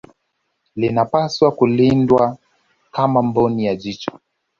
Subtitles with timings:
[0.75, 2.37] Linapaswa kulindwa
[2.91, 4.11] kama mboni ya jicho